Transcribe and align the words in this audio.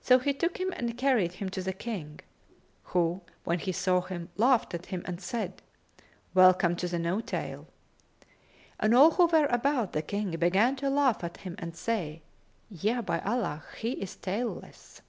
So 0.00 0.18
he 0.18 0.34
took 0.34 0.58
him 0.58 0.72
and 0.74 0.98
carried 0.98 1.34
him 1.34 1.48
to 1.50 1.62
the 1.62 1.72
King, 1.72 2.18
who, 2.90 3.20
when 3.44 3.60
he 3.60 3.70
saw 3.70 4.00
him, 4.00 4.28
laughed 4.36 4.74
at 4.74 4.86
him 4.86 5.04
and 5.06 5.20
said, 5.20 5.62
"Welcome 6.34 6.74
to 6.74 6.88
the 6.88 6.98
No 6.98 7.20
tail!" 7.20 7.68
And 8.80 8.92
all 8.92 9.12
who 9.12 9.26
were 9.26 9.46
about 9.46 9.92
the 9.92 10.02
King 10.02 10.32
began 10.32 10.74
to 10.82 10.90
laugh 10.90 11.22
at 11.22 11.36
him 11.46 11.54
and 11.60 11.76
say, 11.76 12.22
"Yea, 12.70 13.02
by 13.02 13.20
Allah, 13.20 13.62
he 13.78 13.92
is 13.92 14.16
tailless!" 14.16 15.00